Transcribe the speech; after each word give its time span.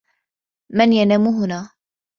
من 0.69 0.93
ينام 0.93 1.27
هنا؟ 1.27 1.71